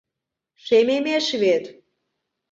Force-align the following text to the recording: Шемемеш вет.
Шемемеш 0.63 1.25
вет. 1.41 1.65